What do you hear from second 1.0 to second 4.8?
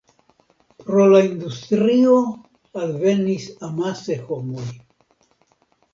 la industrio alvenis amase homoj.